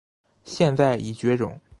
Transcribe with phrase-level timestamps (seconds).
[0.43, 1.61] 现在已绝种。